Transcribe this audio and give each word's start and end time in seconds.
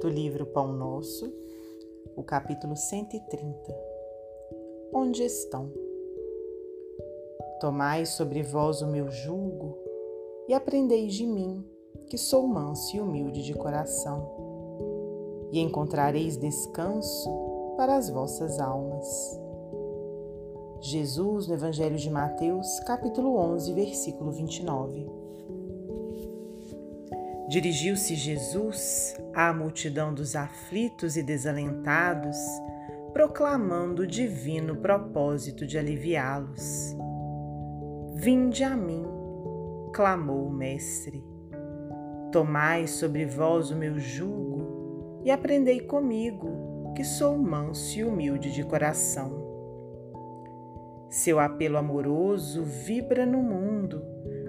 do 0.00 0.08
livro 0.08 0.46
Pão 0.46 0.72
Nosso, 0.72 1.32
o 2.16 2.22
capítulo 2.22 2.76
130. 2.76 3.74
Onde 4.92 5.24
estão? 5.24 5.72
Tomai 7.60 8.06
sobre 8.06 8.42
vós 8.42 8.80
o 8.80 8.86
meu 8.86 9.10
jugo 9.10 9.76
e 10.48 10.54
aprendeis 10.54 11.14
de 11.14 11.26
mim, 11.26 11.64
que 12.06 12.16
sou 12.16 12.46
manso 12.46 12.96
e 12.96 13.00
humilde 13.00 13.42
de 13.42 13.54
coração, 13.54 15.48
e 15.50 15.58
encontrareis 15.58 16.36
descanso 16.36 17.28
para 17.76 17.96
as 17.96 18.08
vossas 18.08 18.60
almas. 18.60 19.06
Jesus, 20.80 21.48
no 21.48 21.54
Evangelho 21.54 21.96
de 21.96 22.08
Mateus, 22.08 22.78
capítulo 22.80 23.36
11, 23.36 23.72
versículo 23.72 24.30
29. 24.30 25.10
Dirigiu-se 27.48 28.14
Jesus 28.14 29.16
à 29.38 29.52
multidão 29.52 30.12
dos 30.12 30.34
aflitos 30.34 31.16
e 31.16 31.22
desalentados, 31.22 32.36
proclamando 33.12 34.02
o 34.02 34.06
divino 34.06 34.74
propósito 34.78 35.64
de 35.64 35.78
aliviá-los. 35.78 36.96
Vinde 38.16 38.64
a 38.64 38.76
mim, 38.76 39.06
clamou 39.92 40.48
o 40.48 40.52
Mestre. 40.52 41.24
Tomai 42.32 42.88
sobre 42.88 43.26
vós 43.26 43.70
o 43.70 43.76
meu 43.76 43.96
jugo 43.96 45.22
e 45.24 45.30
aprendei 45.30 45.82
comigo, 45.82 46.92
que 46.96 47.04
sou 47.04 47.38
manso 47.38 47.96
e 47.96 48.02
humilde 48.02 48.52
de 48.52 48.64
coração. 48.64 49.46
Seu 51.10 51.38
apelo 51.38 51.76
amoroso 51.76 52.64
vibra 52.64 53.24
no 53.24 53.40
mundo 53.40 54.02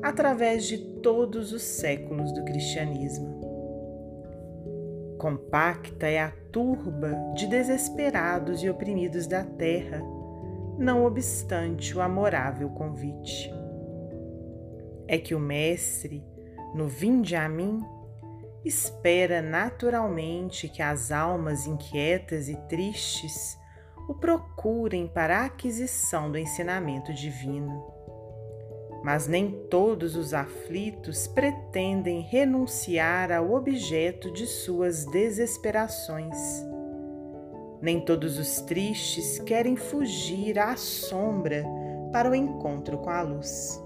através 0.00 0.64
de 0.64 0.78
todos 1.00 1.52
os 1.52 1.62
séculos 1.62 2.32
do 2.32 2.44
cristianismo. 2.44 3.45
Compacta 5.26 6.06
é 6.06 6.20
a 6.20 6.30
turba 6.52 7.12
de 7.34 7.48
desesperados 7.48 8.62
e 8.62 8.70
oprimidos 8.70 9.26
da 9.26 9.42
terra, 9.42 10.00
não 10.78 11.04
obstante 11.04 11.98
o 11.98 12.00
amorável 12.00 12.70
convite. 12.70 13.52
É 15.08 15.18
que 15.18 15.34
o 15.34 15.40
Mestre, 15.40 16.24
no 16.76 16.86
Vinde 16.86 17.34
a 17.34 17.48
mim, 17.48 17.82
espera 18.64 19.42
naturalmente 19.42 20.68
que 20.68 20.80
as 20.80 21.10
almas 21.10 21.66
inquietas 21.66 22.48
e 22.48 22.54
tristes 22.68 23.58
o 24.08 24.14
procurem 24.14 25.08
para 25.08 25.40
a 25.40 25.46
aquisição 25.46 26.30
do 26.30 26.38
ensinamento 26.38 27.12
divino 27.12 27.95
mas 29.06 29.28
nem 29.28 29.52
todos 29.70 30.16
os 30.16 30.34
aflitos 30.34 31.28
pretendem 31.28 32.22
renunciar 32.22 33.30
ao 33.30 33.52
objeto 33.52 34.32
de 34.32 34.48
suas 34.48 35.04
desesperações. 35.04 36.36
Nem 37.80 38.00
todos 38.00 38.36
os 38.36 38.60
tristes 38.62 39.38
querem 39.38 39.76
fugir 39.76 40.58
à 40.58 40.76
sombra 40.76 41.64
para 42.10 42.28
o 42.28 42.34
encontro 42.34 42.98
com 42.98 43.08
a 43.08 43.22
luz. 43.22 43.80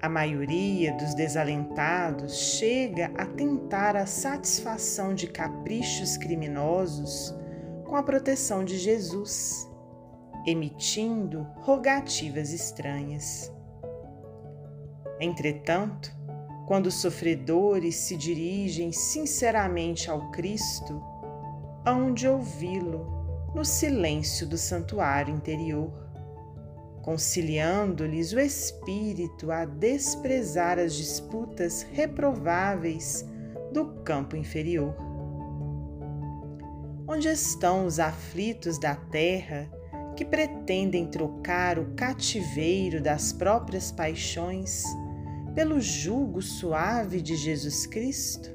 A 0.00 0.08
maioria 0.08 0.94
dos 0.94 1.12
desalentados 1.12 2.38
chega 2.56 3.10
a 3.18 3.26
tentar 3.26 3.96
a 3.96 4.06
satisfação 4.06 5.14
de 5.14 5.26
caprichos 5.26 6.16
criminosos 6.16 7.34
com 7.84 7.96
a 7.96 8.02
proteção 8.02 8.64
de 8.64 8.78
Jesus 8.78 9.68
emitindo 10.46 11.46
rogativas 11.62 12.52
estranhas. 12.52 13.52
Entretanto, 15.18 16.14
quando 16.66 16.86
os 16.86 16.94
sofredores 16.94 17.96
se 17.96 18.16
dirigem 18.16 18.92
sinceramente 18.92 20.10
ao 20.10 20.30
Cristo, 20.30 21.02
hão 21.84 22.12
de 22.12 22.28
ouvi-lo 22.28 23.50
no 23.54 23.64
silêncio 23.64 24.46
do 24.46 24.58
santuário 24.58 25.34
interior, 25.34 25.90
conciliando-lhes 27.02 28.32
o 28.32 28.40
espírito 28.40 29.50
a 29.50 29.64
desprezar 29.64 30.78
as 30.78 30.94
disputas 30.94 31.82
reprováveis 31.92 33.24
do 33.72 34.02
campo 34.02 34.36
inferior. 34.36 34.94
Onde 37.08 37.28
estão 37.28 37.86
os 37.86 38.00
aflitos 38.00 38.78
da 38.78 38.96
terra 38.96 39.70
que 40.16 40.24
pretendem 40.24 41.06
trocar 41.06 41.78
o 41.78 41.94
cativeiro 41.94 43.02
das 43.02 43.32
próprias 43.32 43.92
paixões 43.92 44.82
pelo 45.54 45.78
jugo 45.78 46.40
suave 46.40 47.20
de 47.20 47.36
Jesus 47.36 47.86
Cristo? 47.86 48.50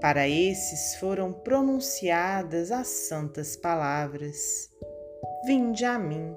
Para 0.00 0.28
esses 0.28 0.96
foram 0.96 1.32
pronunciadas 1.32 2.72
as 2.72 2.88
santas 2.88 3.56
palavras: 3.56 4.68
Vinde 5.46 5.84
a 5.84 5.98
mim, 5.98 6.36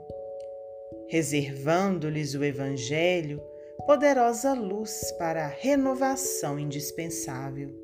reservando-lhes 1.10 2.36
o 2.36 2.44
Evangelho, 2.44 3.42
poderosa 3.88 4.54
luz 4.54 5.12
para 5.18 5.46
a 5.46 5.50
renovação 5.50 6.60
indispensável. 6.60 7.76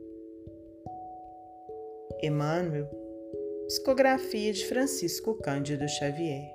Emmanuel 2.21 3.04
Psicografia 3.67 4.53
de 4.53 4.63
Francisco 4.63 5.33
Cândido 5.33 5.87
Xavier. 5.89 6.54